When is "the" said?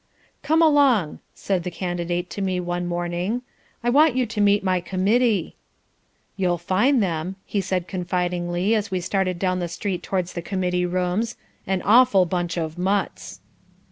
1.61-1.69, 9.59-9.67, 10.33-10.41